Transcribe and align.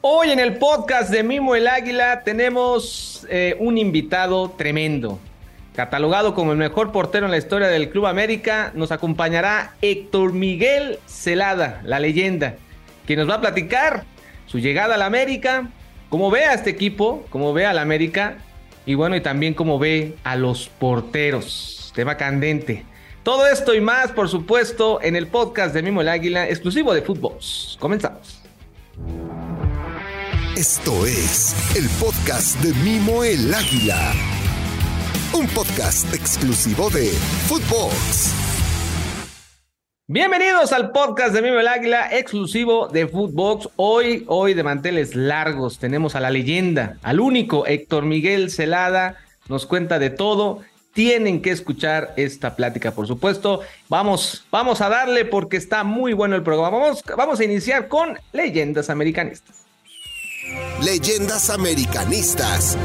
Hoy 0.00 0.30
en 0.30 0.38
el 0.38 0.58
podcast 0.58 1.10
de 1.10 1.24
Mimo 1.24 1.56
el 1.56 1.66
Águila 1.66 2.22
tenemos 2.22 3.26
eh, 3.28 3.56
un 3.58 3.78
invitado 3.78 4.48
tremendo. 4.50 5.18
Catalogado 5.74 6.34
como 6.34 6.52
el 6.52 6.58
mejor 6.58 6.92
portero 6.92 7.26
en 7.26 7.32
la 7.32 7.36
historia 7.38 7.66
del 7.66 7.90
Club 7.90 8.06
América, 8.06 8.70
nos 8.76 8.92
acompañará 8.92 9.74
Héctor 9.82 10.34
Miguel 10.34 11.00
Celada, 11.06 11.80
la 11.84 11.98
leyenda, 11.98 12.54
que 13.08 13.16
nos 13.16 13.28
va 13.28 13.34
a 13.34 13.40
platicar 13.40 14.04
su 14.46 14.60
llegada 14.60 14.94
al 14.94 15.02
América, 15.02 15.68
cómo 16.10 16.30
ve 16.30 16.44
a 16.44 16.54
este 16.54 16.70
equipo, 16.70 17.26
cómo 17.30 17.52
ve 17.52 17.66
al 17.66 17.80
América 17.80 18.36
y 18.86 18.94
bueno, 18.94 19.16
y 19.16 19.20
también 19.20 19.52
cómo 19.52 19.80
ve 19.80 20.14
a 20.22 20.36
los 20.36 20.68
porteros. 20.68 21.92
Tema 21.96 22.16
candente. 22.16 22.84
Todo 23.24 23.48
esto 23.48 23.74
y 23.74 23.80
más, 23.80 24.12
por 24.12 24.28
supuesto, 24.28 25.02
en 25.02 25.16
el 25.16 25.26
podcast 25.26 25.74
de 25.74 25.82
Mimo 25.82 26.02
el 26.02 26.08
Águila, 26.08 26.48
exclusivo 26.48 26.94
de 26.94 27.02
Fútbol. 27.02 27.34
Comenzamos. 27.80 28.40
Esto 30.58 31.06
es 31.06 31.54
el 31.76 31.88
podcast 32.00 32.60
de 32.64 32.74
Mimo 32.82 33.22
el 33.22 33.54
Águila. 33.54 34.12
Un 35.32 35.46
podcast 35.46 36.12
exclusivo 36.12 36.90
de 36.90 37.10
Footbox. 37.46 38.34
Bienvenidos 40.08 40.72
al 40.72 40.90
podcast 40.90 41.32
de 41.32 41.42
Mimo 41.42 41.60
el 41.60 41.68
Águila, 41.68 42.08
exclusivo 42.10 42.88
de 42.88 43.06
Footbox. 43.06 43.68
Hoy, 43.76 44.24
hoy 44.26 44.54
de 44.54 44.64
manteles 44.64 45.14
largos, 45.14 45.78
tenemos 45.78 46.16
a 46.16 46.20
la 46.20 46.30
leyenda, 46.30 46.98
al 47.02 47.20
único 47.20 47.64
Héctor 47.64 48.04
Miguel 48.04 48.50
Celada. 48.50 49.16
Nos 49.48 49.64
cuenta 49.64 50.00
de 50.00 50.10
todo 50.10 50.62
tienen 50.92 51.40
que 51.40 51.52
escuchar 51.52 52.14
esta 52.16 52.56
plática, 52.56 52.90
por 52.90 53.06
supuesto. 53.06 53.60
Vamos, 53.88 54.44
vamos 54.50 54.80
a 54.80 54.88
darle 54.88 55.24
porque 55.24 55.56
está 55.56 55.84
muy 55.84 56.14
bueno 56.14 56.34
el 56.34 56.42
programa. 56.42 56.78
Vamos, 56.78 57.04
vamos 57.16 57.38
a 57.38 57.44
iniciar 57.44 57.86
con 57.86 58.18
leyendas 58.32 58.90
americanistas. 58.90 59.67
Leyendas 60.82 61.50
americanistas. 61.50 62.78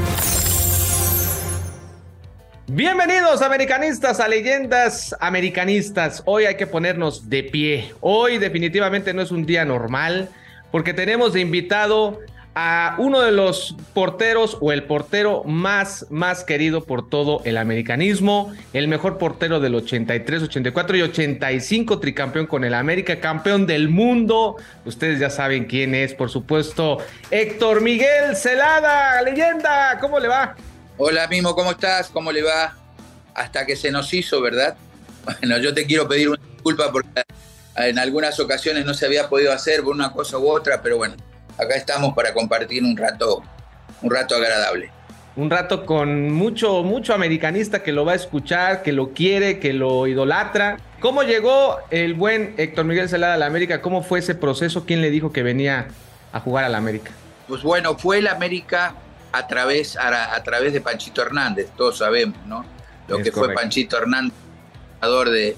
Bienvenidos 2.67 3.41
americanistas 3.41 4.19
a 4.19 4.27
leyendas 4.27 5.15
americanistas. 5.19 6.23
Hoy 6.25 6.45
hay 6.45 6.55
que 6.55 6.67
ponernos 6.67 7.29
de 7.29 7.43
pie. 7.43 7.93
Hoy 8.01 8.37
definitivamente 8.37 9.13
no 9.13 9.21
es 9.21 9.31
un 9.31 9.45
día 9.45 9.63
normal 9.63 10.29
porque 10.71 10.93
tenemos 10.93 11.33
de 11.33 11.41
invitado 11.41 12.19
a 12.55 12.95
uno 12.99 13.21
de 13.21 13.31
los 13.31 13.75
porteros 13.93 14.57
o 14.61 14.71
el 14.71 14.83
portero 14.83 15.43
más, 15.43 16.05
más 16.09 16.43
querido 16.43 16.83
por 16.83 17.09
todo 17.09 17.41
el 17.45 17.57
americanismo, 17.57 18.53
el 18.73 18.87
mejor 18.87 19.17
portero 19.17 19.59
del 19.59 19.75
83, 19.75 20.43
84 20.43 20.97
y 20.97 21.01
85, 21.01 21.99
tricampeón 21.99 22.45
con 22.45 22.63
el 22.63 22.73
América, 22.73 23.19
campeón 23.19 23.65
del 23.65 23.89
mundo. 23.89 24.57
Ustedes 24.85 25.19
ya 25.19 25.29
saben 25.29 25.65
quién 25.65 25.95
es, 25.95 26.13
por 26.13 26.29
supuesto, 26.29 26.99
Héctor 27.31 27.81
Miguel 27.81 28.35
Celada, 28.35 29.21
leyenda, 29.23 29.97
¿cómo 29.99 30.19
le 30.19 30.27
va? 30.27 30.55
Hola 30.97 31.27
Mimo, 31.27 31.55
¿cómo 31.55 31.71
estás? 31.71 32.09
¿Cómo 32.09 32.31
le 32.31 32.43
va? 32.43 32.75
Hasta 33.33 33.65
que 33.65 33.75
se 33.75 33.91
nos 33.91 34.13
hizo, 34.13 34.41
¿verdad? 34.41 34.75
Bueno, 35.39 35.57
yo 35.57 35.73
te 35.73 35.85
quiero 35.85 36.07
pedir 36.07 36.29
una 36.29 36.41
disculpa 36.51 36.91
porque 36.91 37.23
en 37.77 37.97
algunas 37.97 38.39
ocasiones 38.39 38.85
no 38.85 38.93
se 38.93 39.05
había 39.05 39.27
podido 39.27 39.51
hacer 39.51 39.81
por 39.81 39.95
una 39.95 40.11
cosa 40.11 40.37
u 40.37 40.47
otra, 40.47 40.81
pero 40.81 40.97
bueno, 40.97 41.15
acá 41.57 41.75
estamos 41.75 42.13
para 42.13 42.33
compartir 42.33 42.83
un 42.83 42.95
rato, 42.95 43.43
un 44.01 44.11
rato 44.11 44.35
agradable. 44.35 44.91
Un 45.35 45.49
rato 45.49 45.85
con 45.85 46.31
mucho, 46.31 46.83
mucho 46.83 47.13
americanista 47.13 47.81
que 47.81 47.91
lo 47.91 48.05
va 48.05 48.11
a 48.11 48.15
escuchar, 48.15 48.83
que 48.83 48.91
lo 48.91 49.13
quiere, 49.13 49.59
que 49.59 49.73
lo 49.73 50.05
idolatra. 50.05 50.77
¿Cómo 50.99 51.23
llegó 51.23 51.79
el 51.89 52.13
buen 52.13 52.53
Héctor 52.57 52.85
Miguel 52.85 53.09
Celada 53.09 53.33
a 53.33 53.37
la 53.37 53.47
América? 53.47 53.81
¿Cómo 53.81 54.03
fue 54.03 54.19
ese 54.19 54.35
proceso? 54.35 54.85
¿Quién 54.85 55.01
le 55.01 55.09
dijo 55.09 55.31
que 55.31 55.41
venía 55.41 55.87
a 56.31 56.39
jugar 56.39 56.65
a 56.65 56.69
la 56.69 56.77
América? 56.77 57.11
Pues 57.47 57.63
bueno, 57.63 57.97
fue 57.97 58.19
el 58.19 58.27
América 58.27 58.93
a 59.31 59.47
través, 59.47 59.97
a, 59.97 60.41
través 60.43 60.71
de 60.71 60.81
Panchito 60.81 61.23
Hernández, 61.23 61.69
todos 61.75 61.97
sabemos, 61.97 62.37
¿no? 62.45 62.63
Lo 63.07 63.17
que 63.17 63.31
fue 63.31 63.51
Panchito 63.53 63.97
Hernández, 63.97 64.33
jugador 64.99 65.31
de, 65.31 65.57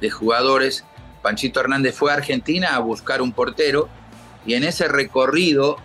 de 0.00 0.10
jugadores. 0.10 0.84
Panchito 1.22 1.58
Hernández 1.60 1.94
fue 1.94 2.12
a 2.12 2.14
Argentina 2.16 2.76
a 2.76 2.78
buscar 2.80 3.22
un 3.22 3.32
portero 3.32 3.88
y 4.46 4.54
en 4.54 4.64
ese 4.64 4.88
recorrido 4.88 5.76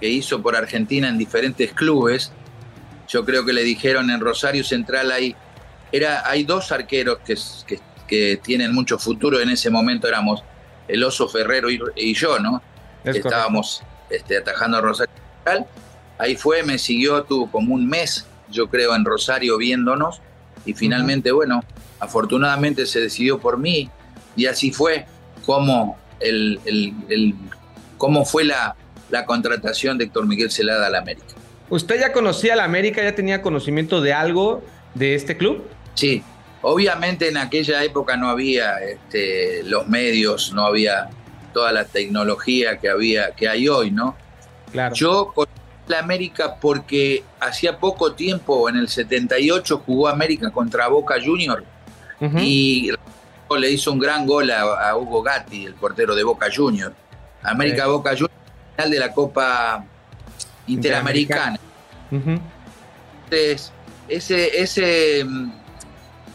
que 0.00 0.08
hizo 0.08 0.40
por 0.42 0.56
Argentina 0.56 1.08
en 1.08 1.18
diferentes 1.18 1.72
clubes, 1.72 2.32
yo 3.06 3.24
creo 3.24 3.44
que 3.44 3.52
le 3.52 3.62
dijeron 3.62 4.10
en 4.10 4.20
Rosario 4.20 4.64
Central 4.64 5.12
hay, 5.12 5.36
era, 5.92 6.28
hay 6.28 6.44
dos 6.44 6.72
arqueros 6.72 7.18
que, 7.24 7.36
que, 8.06 8.38
tienen 8.38 8.72
mucho 8.72 8.98
futuro, 8.98 9.40
en 9.40 9.50
ese 9.50 9.70
momento 9.70 10.08
éramos 10.08 10.42
el 10.88 11.04
Oso 11.04 11.28
Ferrero 11.28 11.68
y, 11.70 12.14
yo, 12.14 12.38
¿no? 12.38 12.62
Estábamos 13.04 13.82
este, 14.08 14.38
atajando 14.38 14.78
a 14.78 14.80
Rosario 14.80 15.14
Central. 15.36 15.66
Ahí 16.18 16.36
fue, 16.36 16.62
me 16.62 16.78
siguió, 16.78 17.22
tuvo 17.22 17.50
como 17.50 17.74
un 17.74 17.86
mes, 17.86 18.26
yo 18.50 18.68
creo, 18.68 18.94
en 18.96 19.04
Rosario 19.04 19.58
viéndonos 19.58 20.20
y 20.64 20.74
finalmente, 20.74 21.30
bueno, 21.30 21.62
afortunadamente 22.00 22.86
se 22.86 23.00
decidió 23.00 23.38
por 23.38 23.58
mí 23.58 23.88
y 24.36 24.46
así 24.46 24.72
fue 24.72 25.06
como 25.46 25.96
el, 26.18 26.60
el, 26.64 26.94
el 27.08 27.34
cómo 28.00 28.24
fue 28.24 28.44
la, 28.44 28.74
la 29.10 29.26
contratación 29.26 29.98
de 29.98 30.04
Héctor 30.04 30.26
Miguel 30.26 30.50
Celada 30.50 30.86
a 30.86 30.90
la 30.90 30.98
América. 30.98 31.34
¿Usted 31.68 32.00
ya 32.00 32.12
conocía 32.12 32.54
a 32.54 32.56
la 32.56 32.64
América, 32.64 33.02
ya 33.02 33.14
tenía 33.14 33.42
conocimiento 33.42 34.00
de 34.00 34.14
algo 34.14 34.64
de 34.94 35.14
este 35.14 35.36
club? 35.36 35.62
Sí, 35.94 36.24
obviamente 36.62 37.28
en 37.28 37.36
aquella 37.36 37.84
época 37.84 38.16
no 38.16 38.30
había 38.30 38.78
este, 38.78 39.62
los 39.64 39.86
medios, 39.86 40.52
no 40.54 40.64
había 40.64 41.10
toda 41.52 41.72
la 41.72 41.84
tecnología 41.84 42.78
que 42.78 42.88
había, 42.88 43.32
que 43.32 43.48
hay 43.48 43.68
hoy, 43.68 43.90
¿no? 43.90 44.16
Claro. 44.72 44.94
Yo 44.94 45.32
conocí 45.34 45.52
la 45.86 45.98
América 45.98 46.56
porque 46.58 47.22
hacía 47.38 47.78
poco 47.78 48.14
tiempo, 48.14 48.68
en 48.70 48.76
el 48.76 48.88
78, 48.88 49.82
jugó 49.84 50.08
América 50.08 50.50
contra 50.50 50.88
Boca 50.88 51.16
Junior 51.22 51.64
y 52.38 52.90
le 53.58 53.70
hizo 53.70 53.92
un 53.92 53.98
gran 53.98 54.26
gol 54.26 54.50
a, 54.50 54.88
a 54.88 54.96
Hugo 54.96 55.22
Gatti, 55.22 55.66
el 55.66 55.74
portero 55.74 56.14
de 56.14 56.22
Boca 56.22 56.48
Junior. 56.54 56.94
América 57.42 57.86
Boca 57.86 58.10
Juniors, 58.10 58.32
final 58.76 58.90
de 58.90 58.98
la 58.98 59.12
Copa 59.12 59.84
Interamericana. 60.66 61.58
Entonces, 62.10 63.72
ese, 64.08 64.60
ese, 64.60 65.26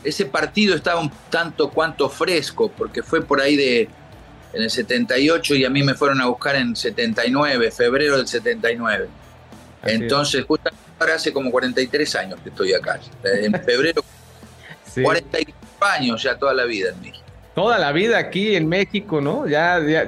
ese 0.03 0.25
partido 0.25 0.75
estaba 0.75 0.99
un 0.99 1.11
tanto 1.29 1.69
cuanto 1.69 2.09
fresco, 2.09 2.71
porque 2.71 3.03
fue 3.03 3.21
por 3.21 3.41
ahí 3.41 3.55
de 3.55 3.89
en 4.53 4.61
el 4.61 4.69
78 4.69 5.55
y 5.55 5.65
a 5.65 5.69
mí 5.69 5.83
me 5.83 5.95
fueron 5.95 6.21
a 6.21 6.27
buscar 6.27 6.55
en 6.55 6.75
79, 6.75 7.71
febrero 7.71 8.17
del 8.17 8.27
79. 8.27 9.09
Entonces, 9.83 10.45
justamente 10.45 10.81
ahora 10.97 11.15
hace 11.15 11.33
como 11.33 11.51
43 11.51 12.15
años 12.15 12.39
que 12.41 12.49
estoy 12.49 12.73
acá. 12.73 12.99
En 13.23 13.51
febrero, 13.65 14.01
43 14.93 15.55
años 15.81 16.23
ya 16.23 16.37
toda 16.37 16.53
la 16.53 16.63
vida 16.63 16.89
en 16.89 17.01
México 17.01 17.24
toda 17.55 17.79
la 17.79 17.91
vida 17.93 18.19
aquí 18.19 18.55
en 18.55 18.67
México, 18.67 19.21
¿no? 19.21 19.47
Ya, 19.47 19.79
ya, 19.87 20.07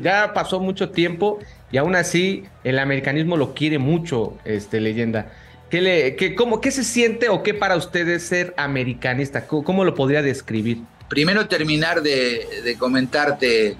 ya, 0.00 0.32
pasó 0.34 0.58
mucho 0.58 0.90
tiempo 0.90 1.38
y 1.70 1.76
aún 1.76 1.94
así 1.94 2.44
el 2.64 2.78
americanismo 2.78 3.36
lo 3.36 3.54
quiere 3.54 3.78
mucho, 3.78 4.36
este 4.44 4.80
leyenda. 4.80 5.30
¿Qué, 5.70 5.82
le, 5.82 6.16
qué, 6.16 6.34
cómo, 6.34 6.62
¿Qué 6.62 6.70
se 6.70 6.82
siente 6.82 7.28
o 7.28 7.42
qué 7.42 7.52
para 7.52 7.76
ustedes 7.76 8.22
ser 8.22 8.54
americanista? 8.56 9.46
¿Cómo, 9.46 9.84
lo 9.84 9.94
podría 9.94 10.22
describir? 10.22 10.78
Primero 11.08 11.46
terminar 11.46 12.02
de, 12.02 12.74
comentarte 12.78 13.76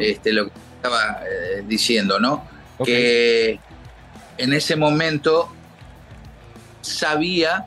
este, 0.00 0.32
lo 0.32 0.46
que 0.46 0.52
estaba 0.76 1.22
eh, 1.24 1.62
diciendo, 1.68 2.18
¿no? 2.18 2.48
Que 2.84 3.60
en 4.38 4.52
ese 4.54 4.76
momento 4.76 5.52
sabía 6.80 7.66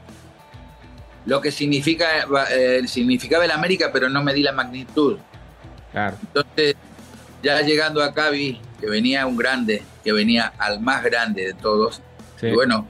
lo 1.25 1.41
que 1.41 1.51
significa, 1.51 2.25
eh, 2.51 2.83
significaba 2.87 3.45
el 3.45 3.51
América, 3.51 3.91
pero 3.93 4.09
no 4.09 4.23
me 4.23 4.33
di 4.33 4.41
la 4.41 4.51
magnitud. 4.51 5.17
Entonces, 5.93 6.75
ya 7.43 7.61
llegando 7.61 8.03
acá 8.03 8.29
vi 8.29 8.59
que 8.79 8.87
venía 8.87 9.25
un 9.25 9.37
grande, 9.37 9.83
que 10.03 10.11
venía 10.13 10.53
al 10.57 10.79
más 10.79 11.03
grande 11.03 11.45
de 11.45 11.53
todos. 11.53 12.01
Y 12.41 12.51
bueno, 12.51 12.87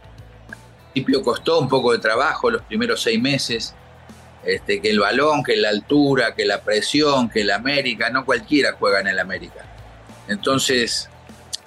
al 0.50 0.92
principio 0.94 1.22
costó 1.22 1.60
un 1.60 1.68
poco 1.68 1.92
de 1.92 2.00
trabajo 2.00 2.50
los 2.50 2.62
primeros 2.62 3.02
seis 3.02 3.22
meses, 3.22 3.76
este, 4.46 4.82
que 4.82 4.90
el 4.92 5.00
balón, 5.00 5.44
que 5.44 5.58
la 5.58 5.70
altura, 5.70 6.34
que 6.34 6.46
la 6.46 6.62
presión, 6.62 7.30
que 7.30 7.42
el 7.42 7.52
América, 7.52 8.10
no 8.10 8.26
cualquiera 8.26 8.76
juega 8.80 9.02
en 9.02 9.08
el 9.08 9.20
América. 9.20 9.66
Entonces, 10.28 11.10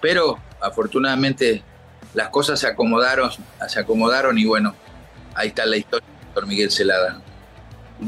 pero 0.01 0.39
afortunadamente 0.61 1.63
las 2.15 2.29
cosas 2.31 2.61
se 2.61 2.67
acomodaron, 2.67 3.31
se 3.69 3.81
acomodaron 3.81 4.39
y 4.39 4.47
bueno, 4.47 4.75
ahí 5.35 5.49
está 5.49 5.67
la 5.67 5.77
historia 5.77 6.14
Miguel 6.47 6.71
Celada. 6.71 7.21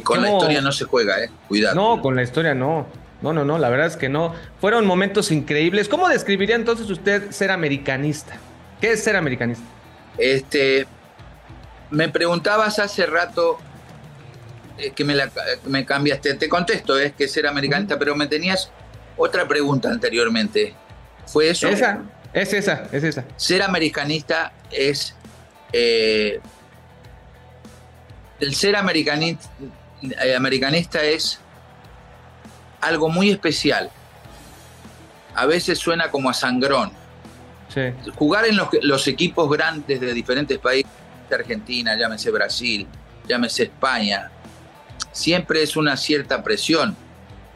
Con 0.03 0.23
la 0.23 0.33
historia 0.33 0.61
no 0.61 0.73
se 0.73 0.85
juega, 0.85 1.23
¿eh? 1.23 1.31
Cuidado. 1.49 1.77
No, 1.77 2.03
con 2.03 2.17
la 2.17 2.23
historia 2.23 2.55
no. 2.55 2.87
No, 3.23 3.33
no, 3.33 3.45
no, 3.45 3.59
la 3.59 3.71
verdad 3.71 3.87
es 3.87 3.97
que 3.97 4.09
no. 4.09 4.35
Fueron 4.61 4.85
momentos 4.87 5.31
increíbles. 5.31 5.89
¿Cómo 5.89 6.09
describiría 6.09 6.57
entonces 6.57 6.91
usted 6.91 7.31
ser 7.31 7.51
americanista? 7.51 8.37
¿Qué 8.81 8.93
es 8.93 9.03
ser 9.03 9.17
americanista? 9.17 9.65
Este, 10.19 10.87
me 11.91 12.09
preguntabas 12.09 12.79
hace 12.79 13.07
rato 13.07 13.59
eh, 14.77 14.91
que 14.91 15.05
me, 15.05 15.15
la, 15.15 15.31
me 15.65 15.87
cambiaste. 15.87 16.35
Te 16.35 16.49
contesto, 16.49 16.99
es 16.99 17.13
que 17.13 17.27
ser 17.29 17.47
americanista, 17.47 17.99
pero 17.99 18.15
me 18.15 18.27
tenías 18.27 18.71
otra 19.17 19.49
pregunta 19.49 19.91
anteriormente. 19.91 20.75
¿Fue 21.27 21.49
eso? 21.49 21.69
Esa, 21.69 22.01
Es 22.33 22.53
esa, 22.53 22.89
es 22.93 23.03
esa. 23.03 23.25
Ser 23.37 23.63
americanista 23.63 24.53
es... 24.71 25.15
Eh, 25.73 26.41
el 28.41 28.55
ser 28.55 28.77
americanista, 28.77 29.49
eh, 30.03 30.35
americanista 30.35 31.03
es 31.03 31.41
algo 32.81 33.09
muy 33.09 33.31
especial. 33.31 33.91
A 35.35 35.47
veces 35.47 35.79
suena 35.79 36.11
como 36.11 36.31
a 36.31 36.35
sangrón. 36.35 36.93
Jugar 38.15 38.47
en 38.47 38.57
los, 38.57 38.69
los, 38.83 39.07
equipos 39.07 39.51
grandes 39.51 40.01
de 40.01 40.15
diferentes 40.15 40.59
países, 40.59 40.91
Argentina, 41.31 41.95
llámese 41.95 42.31
Brasil, 42.31 42.87
llámese 43.29 43.65
España, 43.65 44.31
siempre 45.13 45.63
es 45.63 45.77
una 45.77 45.97
cierta 45.97 46.43
presión, 46.43 46.97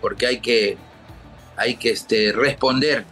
porque 0.01 0.27
hay 0.27 0.41
que, 0.41 0.77
hay 1.57 1.77
que 1.77 1.91
este, 1.91 2.33
responder 2.33 3.05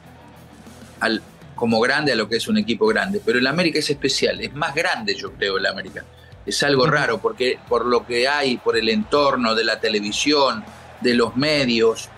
al, 1.01 1.23
como 1.55 1.81
grande 1.81 2.13
a 2.13 2.17
lo 2.17 2.29
que 2.29 2.37
es 2.37 2.49
un 2.49 2.59
equipo 2.59 2.87
grande. 2.87 3.23
Pero 3.25 3.39
el 3.39 3.47
América 3.47 3.79
es 3.79 3.89
especial, 3.89 4.41
es 4.41 4.53
más 4.53 4.75
grande 4.75 5.15
yo 5.15 5.33
creo 5.33 5.57
el 5.57 5.65
América. 5.65 6.05
Es 6.49 6.63
algo 6.63 6.87
raro 6.87 7.19
porque 7.19 7.59
por 7.69 7.85
lo 7.85 8.07
que 8.07 8.27
hay, 8.27 8.57
por 8.57 8.79
el 8.79 8.89
entorno 8.89 9.55
de 9.55 9.65
la 9.65 9.81
televisión, 9.81 10.65
de 11.03 11.13
los 11.13 11.37
medios, 11.37 12.09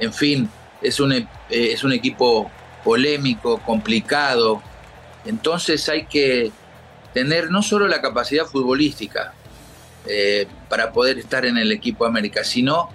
en 0.00 0.12
fin, 0.12 0.50
es 0.82 0.98
un, 0.98 1.12
eh, 1.12 1.28
es 1.48 1.84
un 1.84 1.92
equipo 1.92 2.50
polémico, 2.82 3.58
complicado. 3.58 4.60
Entonces 5.24 5.88
hay 5.88 6.06
que 6.06 6.50
tener 7.14 7.50
no 7.50 7.62
solo 7.62 7.86
la 7.86 8.02
capacidad 8.02 8.44
futbolística 8.44 9.32
eh, 10.06 10.48
para 10.68 10.92
poder 10.92 11.18
estar 11.18 11.46
en 11.46 11.56
el 11.56 11.70
equipo 11.70 12.04
América, 12.04 12.42
sino 12.42 12.88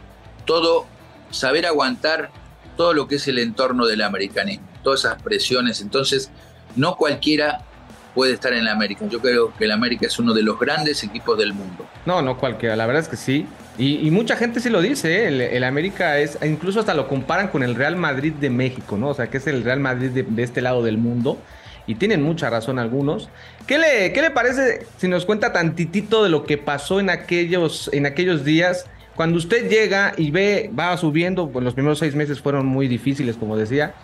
todo, 0.45 0.88
saber 1.29 1.65
aguantar 1.65 2.31
todo 2.75 2.93
lo 2.93 3.07
que 3.07 3.15
es 3.15 3.27
el 3.29 3.39
entorno 3.39 3.85
del 3.85 4.01
americanismo, 4.01 4.67
todas 4.83 5.05
esas 5.05 5.21
presiones. 5.21 5.79
Entonces, 5.79 6.31
no 6.75 6.97
cualquiera 6.97 7.65
puede 8.13 8.33
estar 8.33 8.53
en 8.53 8.65
la 8.65 8.71
América. 8.71 9.05
Yo 9.09 9.19
creo 9.19 9.53
que 9.57 9.65
el 9.65 9.71
América 9.71 10.07
es 10.07 10.19
uno 10.19 10.33
de 10.33 10.43
los 10.43 10.59
grandes 10.59 11.03
equipos 11.03 11.37
del 11.37 11.53
mundo. 11.53 11.85
No, 12.05 12.21
no 12.21 12.37
cualquiera, 12.37 12.75
la 12.75 12.85
verdad 12.85 13.03
es 13.03 13.09
que 13.09 13.17
sí. 13.17 13.45
Y, 13.77 14.11
mucha 14.11 14.35
gente 14.35 14.59
sí 14.59 14.69
lo 14.69 14.81
dice, 14.81 15.23
¿eh? 15.23 15.55
el, 15.55 15.63
América 15.63 16.19
es, 16.19 16.37
incluso 16.45 16.81
hasta 16.81 16.93
lo 16.93 17.07
comparan 17.07 17.47
con 17.47 17.63
el 17.63 17.73
Real 17.73 17.95
Madrid 17.95 18.33
de 18.33 18.49
México, 18.49 18.97
¿no? 18.97 19.09
O 19.09 19.13
sea, 19.13 19.27
que 19.27 19.37
es 19.37 19.47
el 19.47 19.63
Real 19.63 19.79
Madrid 19.79 20.09
de, 20.09 20.43
este 20.43 20.61
lado 20.61 20.83
del 20.83 20.97
mundo. 20.97 21.39
Y 21.87 21.95
tienen 21.95 22.21
mucha 22.21 22.49
razón 22.49 22.77
algunos. 22.77 23.29
¿Qué 23.65 23.79
le, 23.79 24.13
¿Qué 24.13 24.21
le 24.21 24.29
parece 24.29 24.85
si 24.97 25.07
nos 25.07 25.25
cuenta 25.25 25.51
tantitito 25.51 26.23
de 26.23 26.29
lo 26.29 26.43
que 26.43 26.59
pasó 26.59 26.99
en 26.99 27.09
aquellos, 27.09 27.89
en 27.91 28.05
aquellos 28.05 28.45
días? 28.45 28.85
Cuando 29.15 29.37
usted 29.37 29.67
llega 29.67 30.13
y 30.15 30.31
ve, 30.31 30.69
va 30.77 30.95
subiendo, 30.97 31.49
pues 31.49 31.65
los 31.65 31.73
primeros 31.73 31.97
seis 31.97 32.13
meses 32.13 32.39
fueron 32.39 32.67
muy 32.67 32.87
difíciles, 32.87 33.35
como 33.35 33.57
decía, 33.57 33.95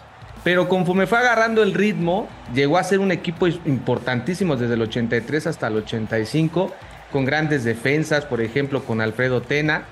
pero 0.48 0.70
conforme 0.70 1.08
fue 1.08 1.18
agarrando 1.18 1.62
el 1.62 1.74
ritmo, 1.74 2.30
llegó 2.54 2.78
a 2.78 2.84
ser 2.86 3.00
un 3.00 3.12
equipo 3.12 3.48
importantísimo 3.48 4.56
desde 4.56 4.76
el 4.76 4.82
83 4.82 5.46
hasta 5.46 5.68
el 5.68 5.76
85, 5.76 6.74
con 7.12 7.26
grandes 7.26 7.66
defensas, 7.66 8.24
por 8.24 8.40
ejemplo, 8.40 8.86
con 8.86 9.02
Alfredo 9.02 9.42
Tena. 9.42 9.84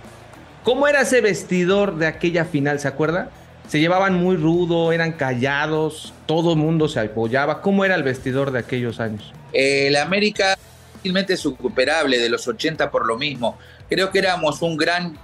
¿Cómo 0.63 0.88
era 0.88 1.02
ese 1.02 1.19
vestidor 1.19 1.98
de 1.98 2.07
aquella 2.07 2.46
final, 2.46 2.80
se 2.80 2.88
acuerda? 2.88 3.31
Se 3.68 3.81
llevaban 3.81 4.13
muy 4.13 4.38
rudo, 4.38 4.94
eran 4.94 5.12
callados, 5.12 6.13
todo 6.25 6.54
el 6.54 6.60
mundo 6.60 6.88
se 6.88 7.02
apoyaba. 7.02 7.62
¿Cómo 7.62 7.84
era 7.84 7.96
el 7.96 8.04
vestidor 8.04 8.52
de 8.52 8.60
aquellos 8.60 9.02
años? 9.02 9.34
el 9.52 9.98
América 9.98 10.57
fácilmente 10.94 11.36
superable 11.36 12.18
de 12.18 12.30
los 12.30 12.48
80 12.48 12.92
por 12.92 13.06
lo 13.06 13.18
mismo. 13.18 13.57
Creo 13.90 14.10
que 14.10 14.19
éramos 14.19 14.62
un 14.62 14.78
gran, 14.78 15.18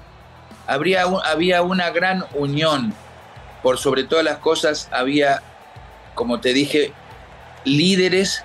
habría 0.68 1.04
había 1.04 1.62
una 1.62 1.90
gran 1.92 2.26
unión 2.34 2.94
por 3.62 3.78
sobre 3.78 4.04
todas 4.04 4.26
las 4.26 4.38
cosas 4.38 4.90
había, 4.92 5.42
como 6.16 6.40
te 6.40 6.54
dije, 6.54 6.94
líderes, 7.64 8.44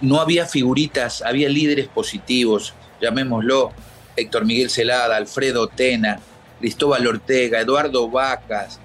no 0.00 0.20
había 0.20 0.46
figuritas, 0.46 1.22
había 1.22 1.48
líderes 1.48 1.88
positivos, 1.88 2.74
llamémoslo, 3.00 3.72
Héctor 4.16 4.44
Miguel 4.44 4.70
Celada, 4.70 5.16
Alfredo 5.16 5.68
Tena, 5.68 6.20
Cristóbal 6.60 7.06
Ortega, 7.06 7.60
Eduardo 7.60 8.08
Vacas, 8.08 8.80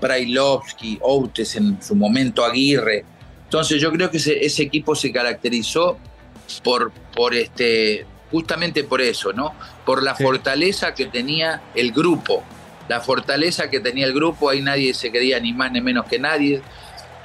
Brailovsky, 0.00 0.98
Outes 1.00 1.56
en 1.56 1.82
su 1.82 1.94
momento, 1.94 2.44
Aguirre. 2.44 3.04
Entonces 3.44 3.80
yo 3.80 3.90
creo 3.92 4.10
que 4.10 4.18
ese, 4.18 4.62
equipo 4.62 4.94
se 4.94 5.12
caracterizó 5.12 5.98
por, 6.62 6.92
por 7.14 7.34
este, 7.34 8.04
justamente 8.30 8.84
por 8.84 9.00
eso, 9.00 9.32
¿no? 9.32 9.54
Por 9.86 10.02
la 10.02 10.14
fortaleza 10.14 10.94
que 10.94 11.06
tenía 11.06 11.62
el 11.74 11.92
grupo 11.92 12.42
la 12.88 13.00
fortaleza 13.00 13.68
que 13.70 13.80
tenía 13.80 14.06
el 14.06 14.14
grupo, 14.14 14.50
ahí 14.50 14.62
nadie 14.62 14.94
se 14.94 15.10
quería 15.10 15.40
ni 15.40 15.52
más 15.52 15.72
ni 15.72 15.80
menos 15.80 16.06
que 16.06 16.18
nadie, 16.18 16.62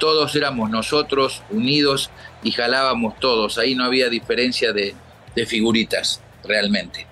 todos 0.02 0.34
éramos 0.34 0.68
nosotros 0.68 1.44
unidos 1.50 2.10
y 2.42 2.50
jalábamos 2.50 3.20
todos, 3.20 3.56
ahí 3.58 3.76
no 3.76 3.84
había 3.84 4.08
diferencia 4.08 4.72
de, 4.72 4.94
figuritas 5.46 6.20
realmente. 6.44 7.06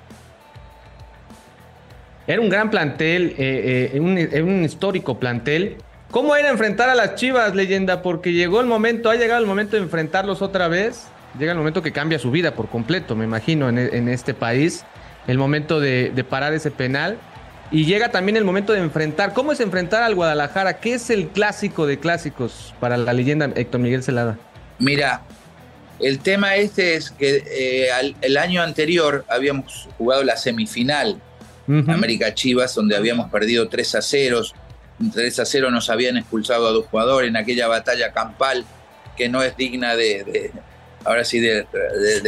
Era 2.26 2.40
un 2.40 2.48
gran 2.48 2.68
plantel, 2.68 3.34
eh, 3.38 3.92
eh, 3.94 4.00
un, 4.00 4.64
histórico 4.64 5.18
plantel. 5.18 5.76
¿Cómo 6.10 6.34
era 6.34 6.50
enfrentar 6.50 6.90
a 6.90 6.94
las 6.94 7.14
Chivas, 7.14 7.54
leyenda? 7.54 8.02
Porque 8.02 8.32
llegó 8.32 8.60
el 8.60 8.66
momento, 8.66 9.08
ha 9.08 9.14
llegado 9.14 9.40
el 9.40 9.46
momento 9.46 9.76
de 9.76 9.82
enfrentarlos 9.82 10.42
otra 10.42 10.66
vez. 10.66 11.06
Llega 11.38 11.52
el 11.52 11.58
momento 11.58 11.82
que 11.82 11.92
cambia 11.92 12.18
su 12.18 12.30
vida 12.30 12.54
por 12.54 12.68
completo, 12.68 13.14
me 13.14 13.24
imagino, 13.24 13.68
en, 13.68 14.08
este 14.08 14.34
país. 14.34 14.84
El 15.28 15.38
momento 15.38 15.78
de, 15.78 16.10
de 16.10 16.24
parar 16.24 16.52
ese 16.52 16.72
penal. 16.72 17.18
Y 17.72 17.84
llega 17.84 18.10
también 18.10 18.36
el 18.36 18.44
momento 18.44 18.72
de 18.72 18.80
enfrentar. 18.80 19.32
¿Cómo 19.32 19.52
es 19.52 19.60
enfrentar 19.60 20.02
al 20.02 20.14
Guadalajara? 20.14 20.80
¿Qué 20.80 20.94
es 20.94 21.08
el 21.10 21.28
clásico 21.28 21.86
de 21.86 21.98
clásicos 21.98 22.74
para 22.80 22.96
la 22.96 23.12
leyenda 23.12 23.50
Héctor 23.54 23.80
Miguel 23.80 24.02
Celada? 24.02 24.38
Mira, 24.78 25.22
el 26.00 26.18
tema 26.18 26.56
este 26.56 26.96
es 26.96 27.10
que 27.10 27.44
eh, 27.46 28.14
el 28.20 28.36
año 28.36 28.62
anterior 28.62 29.24
habíamos 29.28 29.88
jugado 29.98 30.24
la 30.24 30.36
semifinal 30.36 31.20
América 31.86 32.34
Chivas, 32.34 32.74
donde 32.74 32.96
habíamos 32.96 33.30
perdido 33.30 33.68
3 33.68 33.94
a 33.94 34.02
0. 34.02 34.42
3 35.12 35.38
a 35.38 35.44
0 35.44 35.70
nos 35.70 35.88
habían 35.88 36.16
expulsado 36.16 36.66
a 36.66 36.72
dos 36.72 36.86
jugadores 36.86 37.28
en 37.28 37.36
aquella 37.36 37.68
batalla 37.68 38.12
campal 38.12 38.64
que 39.16 39.28
no 39.28 39.42
es 39.42 39.56
digna 39.56 39.94
de, 39.94 40.50
ahora 41.04 41.24
sí, 41.24 41.38
de, 41.38 41.66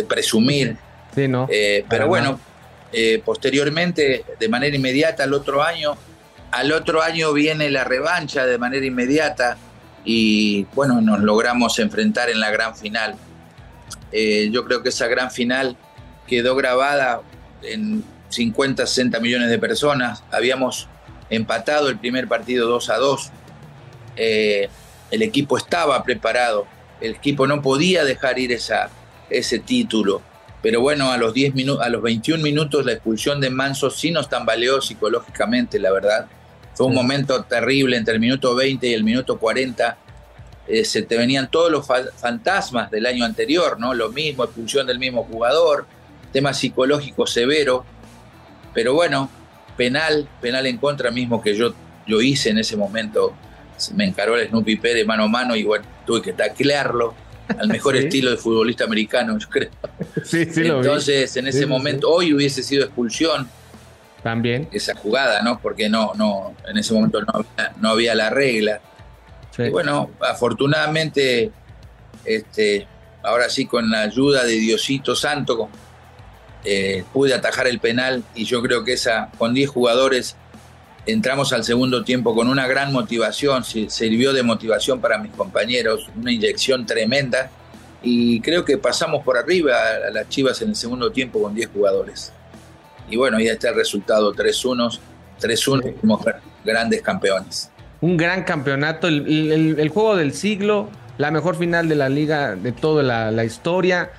presumir. 0.08 0.76
Sí, 1.14 1.26
¿no? 1.26 1.48
Eh, 1.50 1.84
pero 1.88 2.06
bueno, 2.06 2.38
eh, 2.92 3.22
posteriormente, 3.24 4.24
de 4.38 4.48
manera 4.48 4.76
inmediata, 4.76 5.24
al 5.24 5.32
otro 5.34 5.62
año, 5.62 5.96
al 6.50 6.72
otro 6.72 7.02
año 7.02 7.32
viene 7.32 7.70
la 7.70 7.84
revancha 7.84 8.44
de 8.44 8.58
manera 8.58 8.84
inmediata 8.84 9.56
y 10.04 10.64
bueno, 10.74 11.00
nos 11.00 11.20
logramos 11.20 11.78
enfrentar 11.78 12.28
en 12.28 12.40
la 12.40 12.50
gran 12.50 12.76
final. 12.76 13.16
Eh, 14.10 14.50
yo 14.52 14.64
creo 14.64 14.82
que 14.82 14.90
esa 14.90 15.06
gran 15.06 15.30
final 15.30 15.76
quedó 16.26 16.54
grabada 16.54 17.22
en 17.62 18.04
50, 18.28 18.86
60 18.86 19.20
millones 19.20 19.48
de 19.48 19.58
personas. 19.58 20.22
Habíamos 20.30 20.88
empatado 21.30 21.88
el 21.88 21.98
primer 21.98 22.28
partido 22.28 22.68
2 22.68 22.90
a 22.90 22.96
2. 22.98 23.30
Eh, 24.16 24.68
el 25.10 25.22
equipo 25.22 25.56
estaba 25.56 26.02
preparado. 26.04 26.66
El 27.00 27.14
equipo 27.14 27.46
no 27.46 27.62
podía 27.62 28.04
dejar 28.04 28.38
ir 28.38 28.52
esa, 28.52 28.90
ese 29.30 29.58
título. 29.58 30.20
Pero 30.62 30.80
bueno, 30.80 31.10
a 31.10 31.16
los, 31.16 31.34
10 31.34 31.54
a 31.80 31.88
los 31.88 32.02
21 32.02 32.42
minutos 32.42 32.86
la 32.86 32.92
expulsión 32.92 33.40
de 33.40 33.50
Manso 33.50 33.90
sí 33.90 34.12
nos 34.12 34.28
tambaleó 34.28 34.80
psicológicamente, 34.80 35.78
la 35.80 35.90
verdad. 35.90 36.26
Fue 36.74 36.86
un 36.86 36.94
momento 36.94 37.42
terrible 37.42 37.96
entre 37.96 38.14
el 38.14 38.20
minuto 38.20 38.54
20 38.54 38.86
y 38.86 38.94
el 38.94 39.02
minuto 39.02 39.38
40. 39.38 39.98
Eh, 40.68 40.84
se 40.84 41.02
te 41.02 41.18
venían 41.18 41.50
todos 41.50 41.70
los 41.70 41.84
fantasmas 42.16 42.90
del 42.92 43.06
año 43.06 43.24
anterior, 43.24 43.78
¿no? 43.80 43.92
Lo 43.92 44.10
mismo, 44.10 44.44
expulsión 44.44 44.86
del 44.86 45.00
mismo 45.00 45.24
jugador, 45.24 45.86
tema 46.32 46.54
psicológico 46.54 47.26
severo. 47.26 47.84
Pero 48.72 48.94
bueno, 48.94 49.28
penal, 49.76 50.28
penal 50.40 50.66
en 50.66 50.78
contra 50.78 51.10
mismo 51.10 51.42
que 51.42 51.56
yo, 51.56 51.74
yo 52.06 52.22
hice 52.22 52.50
en 52.50 52.58
ese 52.58 52.76
momento. 52.76 53.34
Me 53.94 54.04
encaró 54.04 54.36
el 54.36 54.48
Snoopy 54.48 54.76
Pérez 54.76 55.04
mano 55.04 55.24
a 55.24 55.28
mano 55.28 55.56
y 55.56 55.64
bueno, 55.64 55.84
tuve 56.06 56.22
que 56.22 56.32
taclearlo 56.32 57.14
al 57.58 57.68
mejor 57.68 57.96
estilo 57.96 58.30
de 58.30 58.36
futbolista 58.36 58.84
americano, 58.84 59.38
yo 59.38 59.48
creo. 59.48 59.70
Sí, 60.24 60.44
sí, 60.46 60.62
Entonces, 60.66 61.36
en 61.36 61.46
ese 61.46 61.66
momento, 61.66 62.10
hoy 62.10 62.32
hubiese 62.32 62.62
sido 62.62 62.84
expulsión. 62.84 63.48
También. 64.22 64.68
Esa 64.72 64.94
jugada, 64.94 65.42
¿no? 65.42 65.60
Porque 65.60 65.88
no, 65.88 66.12
no, 66.14 66.54
en 66.66 66.78
ese 66.78 66.94
momento 66.94 67.20
no 67.80 67.88
había, 67.88 68.14
la 68.14 68.30
regla. 68.30 68.80
Y 69.58 69.68
bueno, 69.70 70.10
afortunadamente, 70.20 71.50
este, 72.24 72.86
ahora 73.22 73.48
sí, 73.48 73.66
con 73.66 73.90
la 73.90 74.02
ayuda 74.02 74.44
de 74.44 74.52
Diosito 74.52 75.16
Santo, 75.16 75.68
eh, 76.64 77.04
pude 77.12 77.34
atajar 77.34 77.66
el 77.66 77.80
penal 77.80 78.22
y 78.34 78.44
yo 78.44 78.62
creo 78.62 78.84
que 78.84 78.92
esa, 78.92 79.30
con 79.36 79.52
10 79.52 79.68
jugadores, 79.68 80.36
entramos 81.06 81.52
al 81.52 81.64
segundo 81.64 82.04
tiempo 82.04 82.34
con 82.34 82.48
una 82.48 82.66
gran 82.66 82.92
motivación, 82.92 83.64
sirvió 83.64 84.32
de 84.32 84.42
motivación 84.42 85.00
para 85.00 85.18
mis 85.18 85.32
compañeros, 85.32 86.08
una 86.16 86.32
inyección 86.32 86.86
tremenda 86.86 87.50
y 88.02 88.40
creo 88.40 88.64
que 88.64 88.78
pasamos 88.78 89.24
por 89.24 89.36
arriba 89.36 89.74
a 90.08 90.10
las 90.10 90.28
Chivas 90.28 90.60
en 90.62 90.70
el 90.70 90.76
segundo 90.76 91.10
tiempo 91.12 91.40
con 91.40 91.54
10 91.54 91.70
jugadores. 91.72 92.32
Y 93.08 93.16
bueno, 93.16 93.38
ya 93.40 93.52
está 93.52 93.70
el 93.70 93.76
resultado 93.76 94.34
3-1, 94.34 94.98
3-1 95.40 96.00
como 96.00 96.20
grandes 96.64 97.02
campeones. 97.02 97.70
un 98.00 98.16
gran 98.16 98.44
campeonato, 98.44 99.06
el, 99.06 99.88
juego 99.92 100.16
del 100.16 100.32
siglo, 100.32 100.88
la 101.18 101.30
mejor 101.30 101.56
final 101.56 101.88
de 101.88 101.94
la 101.94 102.08
liga 102.08 102.56
de 102.56 102.72
toda 102.72 103.02
la, 103.30 103.44
historia. 103.44 104.10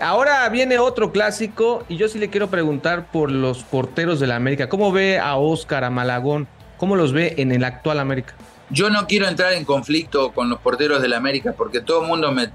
Ahora 0.00 0.48
viene 0.48 0.78
otro 0.78 1.10
clásico 1.10 1.84
y 1.88 1.96
yo 1.96 2.08
sí 2.08 2.18
le 2.18 2.30
quiero 2.30 2.48
preguntar 2.48 3.10
por 3.10 3.30
los 3.30 3.64
porteros 3.64 4.20
de 4.20 4.28
la 4.28 4.36
América. 4.36 4.68
¿Cómo 4.68 4.92
ve 4.92 5.18
a 5.18 5.36
Oscar, 5.36 5.82
a 5.84 5.90
Malagón? 5.90 6.46
¿Cómo 6.76 6.94
los 6.94 7.12
ve 7.12 7.34
en 7.38 7.50
el 7.50 7.64
actual 7.64 7.98
América? 7.98 8.34
Yo 8.70 8.90
no 8.90 9.06
quiero 9.06 9.26
entrar 9.26 9.54
en 9.54 9.64
conflicto 9.64 10.32
con 10.32 10.48
los 10.48 10.60
porteros 10.60 11.02
de 11.02 11.08
la 11.08 11.16
América 11.16 11.54
porque 11.56 11.80
todo 11.80 12.02
el 12.02 12.08
mundo 12.08 12.30
me, 12.30 12.50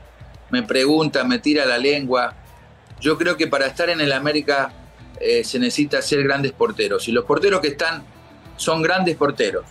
me 0.51 0.63
pregunta, 0.63 1.23
me 1.25 1.39
tira 1.39 1.65
la 1.65 1.77
lengua. 1.77 2.33
Yo 3.01 3.17
creo 3.17 3.35
que 3.35 3.47
para 3.47 3.65
estar 3.65 3.89
en 3.89 3.99
el 3.99 4.13
América 4.13 4.71
eh, 5.19 5.43
se 5.43 5.59
necesita 5.59 6.01
ser 6.01 6.23
grandes 6.23 6.53
porteros. 6.53 7.07
Y 7.07 7.11
los 7.11 7.25
porteros 7.25 7.59
que 7.59 7.69
están 7.69 8.03
son 8.55 8.81
grandes 8.81 9.15
porteros. 9.15 9.65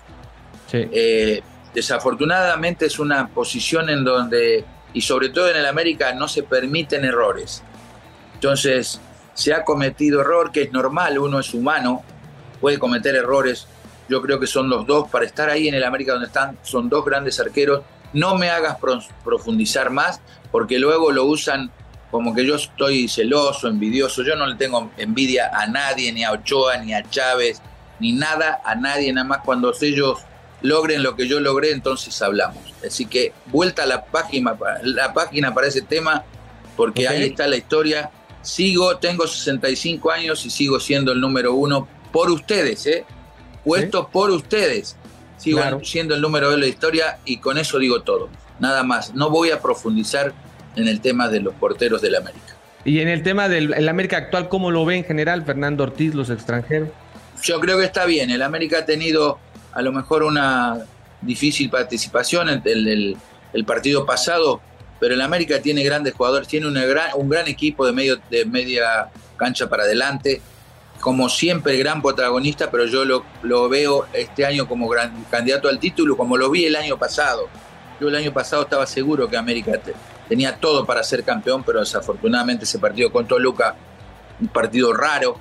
Eh, 0.72 1.42
desafortunadamente 1.74 2.86
es 2.86 2.98
una 2.98 3.28
posición 3.28 3.90
en 3.90 4.04
donde, 4.04 4.64
y 4.92 5.00
sobre 5.00 5.30
todo 5.30 5.48
en 5.48 5.56
el 5.56 5.66
América, 5.66 6.12
no 6.14 6.28
se 6.28 6.42
permiten 6.42 7.04
errores. 7.04 7.62
Entonces, 8.34 9.00
se 9.34 9.54
ha 9.54 9.64
cometido 9.64 10.20
error, 10.20 10.52
que 10.52 10.62
es 10.62 10.72
normal, 10.72 11.18
uno 11.18 11.38
es 11.38 11.54
humano, 11.54 12.02
puede 12.60 12.78
cometer 12.78 13.14
errores. 13.14 13.66
Yo 14.08 14.20
creo 14.20 14.38
que 14.38 14.46
son 14.46 14.68
los 14.68 14.86
dos, 14.86 15.08
para 15.08 15.24
estar 15.24 15.48
ahí 15.48 15.68
en 15.68 15.74
el 15.74 15.84
América 15.84 16.12
donde 16.12 16.26
están, 16.26 16.58
son 16.62 16.88
dos 16.88 17.04
grandes 17.04 17.40
arqueros. 17.40 17.82
No 18.12 18.36
me 18.36 18.50
hagas 18.50 18.76
profundizar 19.24 19.90
más, 19.90 20.20
porque 20.50 20.78
luego 20.78 21.12
lo 21.12 21.24
usan 21.24 21.70
como 22.10 22.34
que 22.34 22.44
yo 22.44 22.56
estoy 22.56 23.08
celoso, 23.08 23.68
envidioso. 23.68 24.22
Yo 24.22 24.36
no 24.36 24.46
le 24.46 24.56
tengo 24.56 24.90
envidia 24.98 25.50
a 25.54 25.66
nadie, 25.66 26.12
ni 26.12 26.24
a 26.24 26.32
Ochoa, 26.32 26.76
ni 26.76 26.92
a 26.92 27.08
Chávez, 27.08 27.62
ni 28.00 28.12
nada 28.12 28.60
a 28.64 28.74
nadie, 28.74 29.12
nada 29.14 29.26
más 29.26 29.38
cuando 29.44 29.72
ellos 29.80 30.18
logren 30.62 31.02
lo 31.02 31.16
que 31.16 31.28
yo 31.28 31.40
logré, 31.40 31.72
entonces 31.72 32.20
hablamos. 32.22 32.62
Así 32.86 33.06
que 33.06 33.32
vuelta 33.46 33.82
a 33.82 33.86
la 33.86 34.04
página, 34.04 34.56
la 34.82 35.12
página 35.12 35.52
para 35.54 35.66
ese 35.66 35.82
tema, 35.82 36.24
porque 36.76 37.08
ahí 37.08 37.24
está 37.24 37.46
la 37.46 37.56
historia. 37.56 38.10
Sigo, 38.42 38.96
tengo 38.96 39.26
65 39.26 40.10
años 40.10 40.44
y 40.46 40.50
sigo 40.50 40.80
siendo 40.80 41.12
el 41.12 41.20
número 41.20 41.54
uno 41.54 41.86
por 42.12 42.30
ustedes, 42.30 42.86
¿eh? 42.86 43.04
Puesto 43.64 44.08
por 44.08 44.30
ustedes. 44.30 44.96
Sigo 45.36 45.60
siendo 45.84 46.14
el 46.14 46.20
número 46.20 46.50
de 46.50 46.58
la 46.58 46.66
historia 46.66 47.18
y 47.24 47.38
con 47.38 47.58
eso 47.58 47.78
digo 47.78 48.02
todo. 48.02 48.28
Nada 48.60 48.82
más. 48.84 49.14
No 49.14 49.30
voy 49.30 49.50
a 49.50 49.60
profundizar 49.60 50.32
en 50.76 50.88
el 50.88 51.00
tema 51.00 51.28
de 51.28 51.40
los 51.40 51.54
porteros 51.54 52.00
del 52.00 52.14
América. 52.14 52.56
Y 52.84 53.00
en 53.00 53.08
el 53.08 53.22
tema 53.22 53.48
del 53.48 53.88
América 53.88 54.16
actual, 54.16 54.48
¿cómo 54.48 54.70
lo 54.70 54.84
ve 54.84 54.96
en 54.96 55.04
general 55.04 55.44
Fernando 55.44 55.84
Ortiz, 55.84 56.14
los 56.14 56.30
extranjeros? 56.30 56.88
Yo 57.42 57.60
creo 57.60 57.78
que 57.78 57.84
está 57.84 58.06
bien. 58.06 58.30
El 58.30 58.42
América 58.42 58.78
ha 58.78 58.84
tenido 58.84 59.38
a 59.72 59.82
lo 59.82 59.92
mejor 59.92 60.22
una 60.22 60.78
difícil 61.20 61.70
participación 61.70 62.48
en 62.48 62.62
el, 62.64 63.64
partido 63.64 64.04
pasado, 64.06 64.60
pero 65.00 65.14
el 65.14 65.20
América 65.20 65.60
tiene 65.60 65.82
grandes 65.82 66.14
jugadores, 66.14 66.48
tiene 66.48 66.66
una 66.66 66.84
gran, 66.84 67.10
un 67.14 67.28
gran 67.28 67.48
equipo 67.48 67.86
de, 67.86 67.92
medio, 67.92 68.18
de 68.30 68.44
media 68.44 69.10
cancha 69.36 69.68
para 69.68 69.84
adelante. 69.84 70.40
Como 71.00 71.28
siempre, 71.28 71.76
gran 71.76 72.00
protagonista, 72.00 72.70
pero 72.70 72.86
yo 72.86 73.04
lo, 73.04 73.24
lo 73.42 73.68
veo 73.68 74.06
este 74.12 74.46
año 74.46 74.68
como 74.68 74.88
gran 74.88 75.24
candidato 75.24 75.68
al 75.68 75.80
título, 75.80 76.16
como 76.16 76.36
lo 76.36 76.50
vi 76.50 76.64
el 76.64 76.76
año 76.76 76.96
pasado. 76.96 77.48
Yo 78.00 78.08
el 78.08 78.14
año 78.14 78.32
pasado 78.32 78.62
estaba 78.62 78.86
seguro 78.86 79.28
que 79.28 79.36
América 79.36 79.80
tenía 80.28 80.56
todo 80.56 80.86
para 80.86 81.02
ser 81.02 81.24
campeón, 81.24 81.64
pero 81.64 81.80
desafortunadamente 81.80 82.64
ese 82.64 82.78
partido 82.78 83.10
con 83.10 83.26
Toluca, 83.26 83.74
un 84.40 84.48
partido 84.48 84.92
raro, 84.92 85.36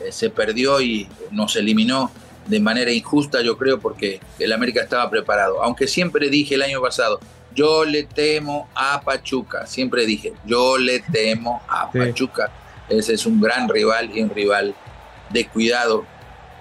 eh, 0.00 0.12
se 0.12 0.30
perdió 0.30 0.80
y 0.80 1.08
nos 1.30 1.54
eliminó 1.56 2.10
de 2.48 2.60
manera 2.60 2.90
injusta, 2.90 3.42
yo 3.42 3.56
creo, 3.56 3.78
porque 3.78 4.20
el 4.38 4.52
América 4.52 4.82
estaba 4.82 5.08
preparado. 5.10 5.62
Aunque 5.62 5.86
siempre 5.86 6.30
dije 6.30 6.54
el 6.54 6.62
año 6.62 6.80
pasado, 6.80 7.20
yo 7.54 7.84
le 7.84 8.04
temo 8.04 8.68
a 8.74 9.00
Pachuca, 9.02 9.66
siempre 9.66 10.06
dije, 10.06 10.32
yo 10.46 10.78
le 10.78 11.00
temo 11.00 11.62
a 11.68 11.90
Pachuca. 11.90 12.50
Ese 12.88 13.14
es 13.14 13.26
un 13.26 13.40
gran 13.40 13.68
rival 13.68 14.10
y 14.16 14.22
un 14.22 14.30
rival 14.30 14.74
de 15.30 15.46
cuidado, 15.46 16.06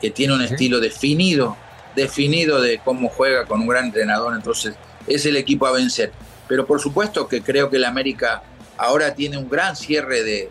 que 0.01 0.12
tiene 0.12 0.34
un 0.34 0.41
estilo 0.41 0.79
definido, 0.79 1.56
definido 1.96 2.62
de 2.62 2.79
cómo 2.79 3.10
juega 3.10 3.46
con 3.46 3.62
un 3.62 3.67
gran 3.67 3.86
entrenador, 3.86 4.36
entonces 4.36 4.75
es 5.08 5.25
el 5.25 5.38
equipo 5.38 5.65
a 5.65 5.72
vencer. 5.72 6.12
Pero 6.48 6.65
por 6.65 6.79
supuesto 6.79 7.27
que 7.27 7.41
creo 7.41 7.70
que 7.70 7.77
el 7.77 7.86
América 7.86 8.44
ahora 8.77 9.15
tiene 9.15 9.38
un 9.38 9.50
gran 9.50 9.75
cierre 9.75 10.24
de, 10.24 10.50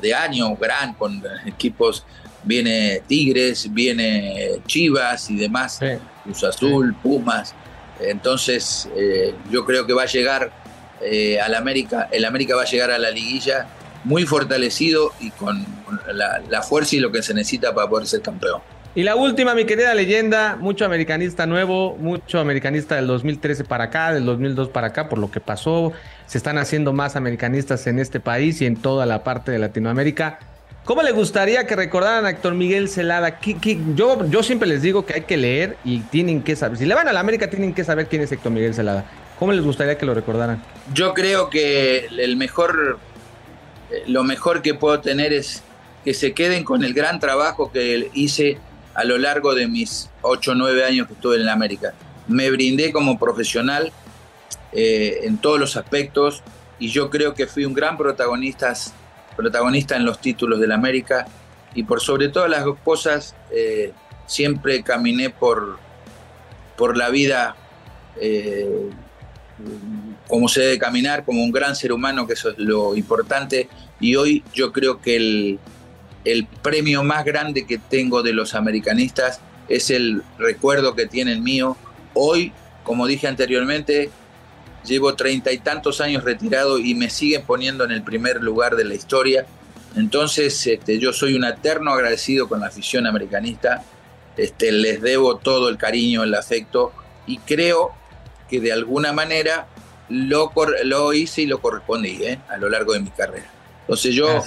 de 0.00 0.14
año, 0.14 0.56
gran, 0.56 0.94
con 0.94 1.22
equipos 1.46 2.04
viene 2.44 3.02
Tigres, 3.06 3.72
viene 3.72 4.60
Chivas 4.66 5.30
y 5.30 5.36
demás, 5.36 5.80
Cruz 6.24 6.44
Azul, 6.44 6.94
Pumas. 7.02 7.54
Entonces, 8.00 8.88
eh, 8.96 9.34
yo 9.50 9.64
creo 9.64 9.86
que 9.86 9.92
va 9.92 10.02
a 10.02 10.06
llegar 10.06 10.50
eh, 11.00 11.40
al 11.40 11.54
América, 11.54 12.08
el 12.12 12.24
América 12.24 12.56
va 12.56 12.62
a 12.62 12.66
llegar 12.66 12.90
a 12.90 12.98
la 12.98 13.10
liguilla 13.10 13.66
muy 14.04 14.24
fortalecido 14.24 15.12
y 15.20 15.30
con 15.30 15.64
la, 16.12 16.62
fuerza 16.62 16.96
y 16.96 17.00
lo 17.00 17.12
que 17.12 17.22
se 17.22 17.34
necesita 17.34 17.74
para 17.74 17.88
poder 17.88 18.06
ser 18.06 18.22
campeón. 18.22 18.60
Y 18.94 19.04
la 19.04 19.16
última, 19.16 19.54
mi 19.54 19.64
querida 19.64 19.94
leyenda, 19.94 20.56
mucho 20.56 20.84
americanista 20.84 21.46
nuevo, 21.46 21.96
mucho 21.96 22.40
americanista 22.40 22.96
del 22.96 23.06
2013 23.06 23.64
para 23.64 23.84
acá, 23.84 24.12
del 24.12 24.26
2002 24.26 24.68
para 24.68 24.88
acá, 24.88 25.08
por 25.08 25.18
lo 25.18 25.30
que 25.30 25.40
pasó. 25.40 25.92
Se 26.26 26.36
están 26.36 26.58
haciendo 26.58 26.92
más 26.92 27.16
americanistas 27.16 27.86
en 27.86 27.98
este 27.98 28.20
país 28.20 28.60
y 28.60 28.66
en 28.66 28.76
toda 28.76 29.06
la 29.06 29.24
parte 29.24 29.50
de 29.50 29.58
Latinoamérica. 29.58 30.40
¿Cómo 30.84 31.02
le 31.04 31.12
gustaría 31.12 31.64
que 31.64 31.76
recordaran 31.76 32.26
a 32.26 32.30
Héctor 32.30 32.54
Miguel 32.54 32.88
Celada? 32.88 33.38
yo, 33.94 34.42
siempre 34.42 34.68
les 34.68 34.82
digo 34.82 35.06
que 35.06 35.14
hay 35.14 35.20
que 35.22 35.36
leer 35.36 35.76
y 35.84 36.00
tienen 36.00 36.42
que 36.42 36.56
saber. 36.56 36.76
Si 36.76 36.86
le 36.86 36.94
van 36.94 37.06
a 37.06 37.12
la 37.12 37.20
América, 37.20 37.48
tienen 37.48 37.72
que 37.72 37.84
saber 37.84 38.08
quién 38.08 38.22
es 38.22 38.32
Héctor 38.32 38.50
Miguel 38.50 38.74
Celada. 38.74 39.04
¿Cómo 39.38 39.52
les 39.52 39.64
gustaría 39.64 39.96
que 39.96 40.04
lo 40.04 40.12
recordaran? 40.12 40.60
Yo 40.92 41.14
creo 41.14 41.50
que 41.50 42.06
el 42.06 42.36
mejor, 42.36 42.98
eh, 43.92 44.02
lo 44.08 44.24
mejor 44.24 44.60
que 44.60 44.74
puedo 44.74 45.00
tener 45.00 45.32
es 45.32 45.62
que 46.04 46.14
se 46.14 46.32
queden 46.32 46.64
con 46.64 46.82
el 46.82 46.94
gran 46.94 47.20
trabajo 47.20 47.70
que 47.70 48.10
hice 48.12 48.58
a 48.94 49.04
lo 49.04 49.18
largo 49.18 49.54
de 49.54 49.68
mis 49.68 50.10
8 50.22 50.50
o 50.50 50.54
9 50.56 50.84
años 50.84 51.06
que 51.06 51.12
estuve 51.12 51.36
en 51.36 51.46
la 51.46 51.52
América. 51.52 51.94
Me 52.26 52.50
brindé 52.50 52.92
como 52.92 53.20
profesional 53.20 53.92
eh, 54.72 55.20
en 55.22 55.38
todos 55.38 55.60
los 55.60 55.76
aspectos 55.76 56.42
y 56.80 56.88
yo 56.88 57.08
creo 57.08 57.34
que 57.34 57.46
fui 57.46 57.64
un 57.64 57.72
gran 57.72 57.96
protagonista 57.96 58.74
protagonista 59.36 59.96
en 59.96 60.04
los 60.04 60.20
títulos 60.20 60.60
del 60.60 60.72
América 60.72 61.26
y 61.74 61.84
por 61.84 62.00
sobre 62.00 62.28
todas 62.28 62.50
las 62.50 62.64
cosas 62.84 63.34
eh, 63.50 63.92
siempre 64.26 64.82
caminé 64.82 65.30
por, 65.30 65.78
por 66.76 66.96
la 66.96 67.10
vida 67.10 67.56
eh, 68.20 68.90
como 70.28 70.48
se 70.48 70.62
debe 70.62 70.78
caminar, 70.78 71.24
como 71.24 71.42
un 71.42 71.52
gran 71.52 71.76
ser 71.76 71.92
humano, 71.92 72.26
que 72.26 72.32
eso 72.34 72.50
es 72.50 72.58
lo 72.58 72.96
importante. 72.96 73.68
Y 74.00 74.16
hoy 74.16 74.42
yo 74.54 74.72
creo 74.72 75.00
que 75.00 75.16
el, 75.16 75.58
el 76.24 76.46
premio 76.46 77.02
más 77.02 77.24
grande 77.24 77.66
que 77.66 77.78
tengo 77.78 78.22
de 78.22 78.32
los 78.32 78.54
americanistas 78.54 79.40
es 79.68 79.90
el 79.90 80.22
recuerdo 80.38 80.94
que 80.94 81.06
tienen 81.06 81.42
mío. 81.42 81.76
Hoy, 82.14 82.52
como 82.82 83.06
dije 83.06 83.28
anteriormente, 83.28 84.10
llevo 84.84 85.14
treinta 85.14 85.52
y 85.52 85.58
tantos 85.58 86.00
años 86.00 86.24
retirado 86.24 86.78
y 86.78 86.94
me 86.94 87.10
siguen 87.10 87.42
poniendo 87.42 87.84
en 87.84 87.92
el 87.92 88.02
primer 88.02 88.42
lugar 88.42 88.76
de 88.76 88.84
la 88.84 88.94
historia. 88.94 89.46
Entonces, 89.96 90.66
este, 90.66 90.98
yo 90.98 91.12
soy 91.12 91.34
un 91.34 91.44
eterno 91.44 91.92
agradecido 91.92 92.48
con 92.48 92.60
la 92.60 92.68
afición 92.68 93.06
americanista. 93.06 93.82
Este, 94.36 94.72
les 94.72 95.02
debo 95.02 95.36
todo 95.36 95.68
el 95.68 95.76
cariño, 95.76 96.22
el 96.22 96.34
afecto 96.34 96.92
y 97.26 97.38
creo 97.38 97.92
que 98.48 98.60
de 98.60 98.72
alguna 98.72 99.12
manera 99.12 99.66
lo, 100.08 100.52
lo 100.84 101.12
hice 101.12 101.42
y 101.42 101.46
lo 101.46 101.60
correspondí 101.60 102.22
¿eh? 102.22 102.38
a 102.48 102.56
lo 102.56 102.68
largo 102.68 102.92
de 102.94 103.00
mi 103.00 103.10
carrera. 103.10 103.50
Entonces 103.82 104.14
yo 104.14 104.42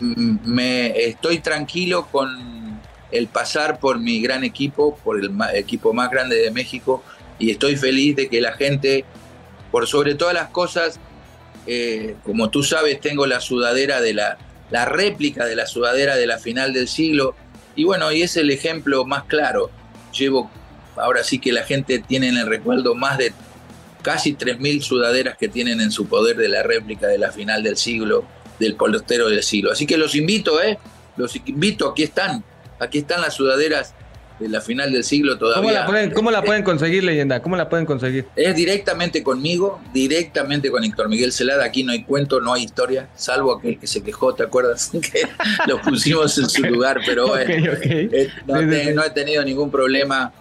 me 0.00 1.04
estoy 1.04 1.38
tranquilo 1.40 2.08
con 2.10 2.80
el 3.10 3.26
pasar 3.26 3.78
por 3.78 3.98
mi 3.98 4.20
gran 4.20 4.44
equipo, 4.44 4.96
por 5.04 5.18
el 5.18 5.30
equipo 5.54 5.92
más 5.92 6.10
grande 6.10 6.36
de 6.36 6.50
México 6.50 7.02
y 7.38 7.50
estoy 7.50 7.76
feliz 7.76 8.16
de 8.16 8.28
que 8.28 8.40
la 8.40 8.52
gente 8.52 9.04
por 9.70 9.86
sobre 9.86 10.14
todas 10.14 10.34
las 10.34 10.48
cosas, 10.48 10.98
eh, 11.66 12.16
como 12.24 12.50
tú 12.50 12.62
sabes, 12.62 13.00
tengo 13.00 13.26
la 13.26 13.40
sudadera 13.40 14.00
de 14.00 14.14
la, 14.14 14.38
la 14.70 14.84
réplica 14.84 15.46
de 15.46 15.56
la 15.56 15.66
sudadera 15.66 16.16
de 16.16 16.26
la 16.26 16.38
final 16.38 16.72
del 16.72 16.88
siglo. 16.88 17.34
Y 17.76 17.84
bueno, 17.84 18.10
y 18.12 18.22
es 18.22 18.36
el 18.36 18.50
ejemplo 18.50 19.04
más 19.04 19.24
claro. 19.24 19.70
Llevo, 20.16 20.50
ahora 20.96 21.22
sí 21.22 21.38
que 21.38 21.52
la 21.52 21.64
gente 21.64 21.98
tiene 22.00 22.28
en 22.28 22.36
el 22.36 22.46
recuerdo 22.46 22.94
más 22.94 23.18
de 23.18 23.32
casi 24.02 24.34
3.000 24.34 24.82
sudaderas 24.82 25.36
que 25.36 25.48
tienen 25.48 25.80
en 25.80 25.90
su 25.90 26.06
poder 26.06 26.36
de 26.36 26.48
la 26.48 26.62
réplica 26.62 27.06
de 27.06 27.18
la 27.18 27.30
final 27.30 27.62
del 27.62 27.76
siglo, 27.76 28.24
del 28.58 28.74
polotero 28.74 29.28
del 29.28 29.42
siglo. 29.42 29.72
Así 29.72 29.86
que 29.86 29.96
los 29.96 30.14
invito, 30.14 30.62
¿eh? 30.62 30.78
Los 31.16 31.36
invito, 31.36 31.88
aquí 31.90 32.02
están. 32.02 32.42
Aquí 32.78 32.98
están 32.98 33.20
las 33.20 33.34
sudaderas 33.34 33.94
de 34.40 34.48
la 34.48 34.60
final 34.60 34.92
del 34.92 35.04
siglo 35.04 35.38
todavía. 35.38 35.84
¿Cómo 36.14 36.30
la, 36.30 36.42
pueden, 36.42 36.62
conseguir, 36.64 37.04
leyenda? 37.04 37.42
¿Cómo 37.42 37.56
la 37.56 37.68
pueden 37.68 37.84
conseguir? 37.84 38.24
Es 38.34 38.56
directamente 38.56 39.22
conmigo, 39.22 39.82
directamente 39.92 40.70
con 40.70 40.82
Héctor 40.82 41.10
Miguel 41.10 41.32
Celada. 41.32 41.64
Aquí 41.64 41.84
no 41.84 41.92
hay 41.92 42.04
cuento, 42.04 42.40
no 42.40 42.54
hay 42.54 42.62
historia, 42.64 43.10
salvo 43.14 43.58
aquel 43.58 43.78
que 43.78 43.86
se 43.86 44.02
quejó, 44.02 44.34
¿te 44.34 44.44
acuerdas? 44.44 44.90
que 44.92 45.28
lo 45.66 45.82
pusimos 45.82 46.38
en 46.38 46.48
su 46.48 46.62
lugar, 46.62 47.00
pero 47.04 47.28
bueno, 47.28 47.52
eh, 47.82 48.30
no, 48.46 49.04
he 49.04 49.10
tenido 49.10 49.44
ningún 49.44 49.70
problema. 49.70 50.32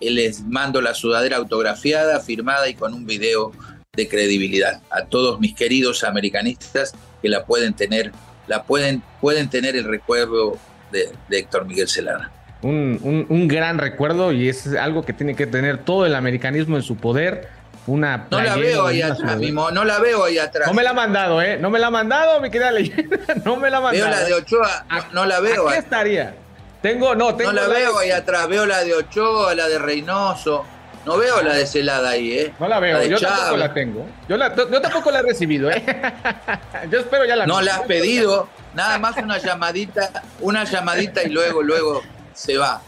les 0.00 0.42
mando 0.42 0.80
la 0.80 0.94
sudadera 0.94 1.36
autografiada, 1.36 2.20
firmada 2.20 2.68
y 2.68 2.74
con 2.74 2.94
un 2.94 3.04
video 3.04 3.50
de 3.98 4.08
credibilidad. 4.08 4.80
A 4.90 5.04
todos 5.04 5.40
mis 5.40 5.54
queridos 5.54 6.04
americanistas 6.04 6.94
que 7.20 7.28
la 7.28 7.44
pueden 7.44 7.74
tener, 7.74 8.12
la 8.46 8.62
pueden, 8.62 9.02
pueden 9.20 9.50
tener 9.50 9.76
el 9.76 9.84
recuerdo 9.84 10.56
de, 10.92 11.10
Héctor 11.36 11.66
Miguel 11.66 11.88
Celada. 11.88 12.30
Un, 12.62 13.26
un, 13.28 13.48
gran 13.48 13.78
recuerdo 13.78 14.32
y 14.32 14.48
es 14.48 14.66
algo 14.74 15.04
que 15.04 15.12
tiene 15.12 15.36
que 15.36 15.46
tener 15.46 15.78
todo 15.78 16.06
el 16.06 16.14
americanismo 16.14 16.76
en 16.76 16.82
su 16.82 16.96
poder 16.96 17.48
una 17.86 18.26
No 18.30 18.40
la 18.40 18.56
veo 18.56 18.86
ahí 18.86 19.02
atrás, 19.02 19.36
mismo, 19.36 19.70
no 19.70 19.84
la 19.84 19.98
veo 19.98 20.24
ahí 20.24 20.38
atrás. 20.38 20.68
No 20.68 20.74
me 20.74 20.82
la 20.82 20.90
ha 20.90 20.94
mandado, 20.94 21.40
¿eh? 21.40 21.56
No 21.58 21.70
me 21.70 21.78
la 21.78 21.88
ha 21.88 21.90
mandado, 21.90 22.40
mi 22.40 22.50
querida 22.50 22.70
leyenda. 22.70 23.18
No 23.44 23.56
me 23.56 23.70
la 23.70 23.78
ha 23.78 23.80
mandado. 23.80 24.10
Veo 24.10 24.20
la 24.20 24.24
de 24.24 24.34
Ochoa, 24.34 24.86
no, 25.12 25.24
la 25.24 25.40
veo. 25.40 25.68
Aquí 25.68 25.78
estaría. 25.78 26.34
Tengo, 26.82 27.14
no, 27.14 27.34
tengo. 27.34 27.52
No 27.52 27.60
la, 27.60 27.68
veo 27.68 27.98
ahí 27.98 28.10
atrás, 28.10 28.48
veo 28.48 28.66
la 28.66 28.84
de 28.84 28.94
Ochoa, 28.94 29.54
la 29.54 29.68
de 29.68 29.78
Reynoso. 29.78 30.64
No 31.08 31.16
veo 31.16 31.40
la 31.40 31.54
de 31.54 31.66
Celada 31.66 32.10
ahí, 32.10 32.32
¿eh? 32.32 32.52
No 32.60 32.68
la 32.68 32.80
veo, 32.80 33.02
yo 33.04 33.18
tampoco 33.18 33.56
la 33.56 33.72
tengo. 33.72 34.06
Yo, 34.28 34.36
la, 34.36 34.54
yo, 34.54 34.78
tampoco 34.82 35.10
la 35.10 35.20
he 35.20 35.22
recibido, 35.22 35.70
¿eh? 35.70 35.82
yo 36.90 37.00
espero 37.00 37.24
ya 37.24 37.34
la 37.34 37.46
No 37.46 37.62
la 37.62 37.76
has 37.76 37.80
pedido, 37.84 38.46
nada 38.74 38.98
más 38.98 39.16
una 39.16 39.38
llamadita, 39.38 40.22
una 40.40 40.64
llamadita 40.64 41.22
y 41.22 41.30
luego, 41.30 41.62
luego 41.62 42.02
se 42.34 42.58
va. 42.58 42.82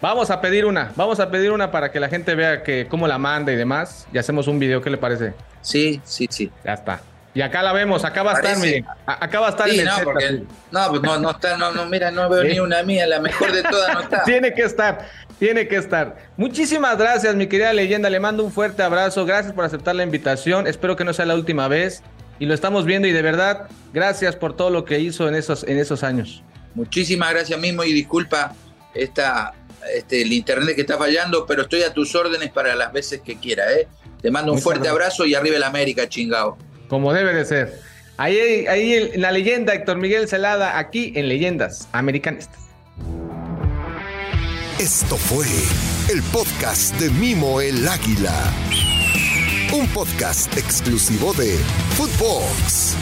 Vamos 0.00 0.30
a 0.30 0.40
pedir 0.40 0.66
una, 0.66 0.92
vamos 0.94 1.18
a 1.18 1.32
pedir 1.32 1.50
una 1.50 1.72
para 1.72 1.90
que 1.90 1.98
la 1.98 2.08
gente 2.08 2.36
vea 2.36 2.62
que 2.62 2.86
cómo 2.88 3.08
la 3.08 3.18
manda 3.18 3.50
y 3.50 3.56
demás. 3.56 4.06
Y 4.12 4.18
hacemos 4.18 4.46
un 4.46 4.60
video, 4.60 4.80
¿qué 4.80 4.90
le 4.90 4.98
parece? 4.98 5.34
Sí, 5.60 6.00
sí, 6.04 6.28
sí. 6.30 6.52
Ya 6.64 6.74
está. 6.74 7.00
Y 7.34 7.42
acá 7.42 7.62
la 7.62 7.72
vemos, 7.72 8.04
acá 8.04 8.22
va 8.22 8.32
a 8.32 8.34
estar, 8.34 8.56
miren. 8.58 8.86
Acá 9.06 9.40
va 9.40 9.48
a 9.48 9.50
estar 9.50 9.68
no, 9.68 10.04
porque, 10.04 10.42
no, 10.70 10.88
pues 10.90 11.02
no, 11.02 11.18
no 11.18 11.30
está, 11.32 11.56
no, 11.56 11.72
no, 11.72 11.86
mira, 11.86 12.12
no 12.12 12.28
veo 12.28 12.44
ni 12.44 12.60
una 12.60 12.82
mía, 12.84 13.06
la 13.06 13.18
mejor 13.20 13.52
de 13.52 13.62
todas 13.62 13.92
no 13.92 14.00
está. 14.02 14.22
tiene 14.24 14.54
que 14.54 14.62
estar, 14.62 15.08
tiene 15.40 15.66
que 15.66 15.76
estar. 15.76 16.16
Muchísimas 16.36 16.96
gracias, 16.96 17.34
mi 17.34 17.48
querida 17.48 17.72
leyenda. 17.72 18.08
Le 18.08 18.20
mando 18.20 18.44
un 18.44 18.52
fuerte 18.52 18.84
abrazo. 18.84 19.26
Gracias 19.26 19.52
por 19.52 19.64
aceptar 19.64 19.96
la 19.96 20.04
invitación. 20.04 20.68
Espero 20.68 20.94
que 20.94 21.04
no 21.04 21.12
sea 21.12 21.26
la 21.26 21.34
última 21.34 21.66
vez. 21.66 22.02
Y 22.38 22.46
lo 22.46 22.54
estamos 22.54 22.84
viendo, 22.84 23.08
y 23.08 23.12
de 23.12 23.22
verdad, 23.22 23.68
gracias 23.92 24.36
por 24.36 24.56
todo 24.56 24.70
lo 24.70 24.84
que 24.84 25.00
hizo 25.00 25.28
en 25.28 25.34
esos, 25.34 25.64
en 25.64 25.78
esos 25.78 26.02
años. 26.02 26.42
Muchísimas 26.74 27.32
gracias 27.32 27.58
mismo 27.58 27.84
y 27.84 27.92
disculpa 27.92 28.52
esta 28.92 29.54
este, 29.92 30.22
el 30.22 30.32
internet 30.32 30.74
que 30.74 30.82
está 30.82 30.96
fallando, 30.96 31.46
pero 31.46 31.62
estoy 31.62 31.82
a 31.82 31.92
tus 31.92 32.14
órdenes 32.14 32.50
para 32.50 32.74
las 32.74 32.92
veces 32.92 33.20
que 33.20 33.36
quiera. 33.36 33.72
¿eh? 33.72 33.86
Te 34.20 34.30
mando 34.30 34.52
un 34.52 34.60
fuerte 34.60 34.88
abrazo 34.88 35.26
y 35.26 35.34
arriba 35.34 35.56
el 35.56 35.62
América, 35.62 36.08
chingao. 36.08 36.56
Como 36.88 37.12
debe 37.12 37.34
de 37.34 37.44
ser. 37.44 37.80
Ahí, 38.16 38.66
ahí 38.68 39.10
la 39.16 39.32
leyenda 39.32 39.74
Héctor 39.74 39.98
Miguel 39.98 40.28
Celada, 40.28 40.78
aquí 40.78 41.12
en 41.16 41.28
Leyendas 41.28 41.88
Americanistas. 41.92 42.60
Esto 44.78 45.16
fue 45.16 45.46
el 46.12 46.22
podcast 46.24 46.94
de 47.00 47.10
Mimo 47.10 47.60
el 47.60 47.86
Águila. 47.88 48.52
Un 49.72 49.86
podcast 49.88 50.56
exclusivo 50.56 51.32
de 51.34 51.56
Footbox. 51.96 52.96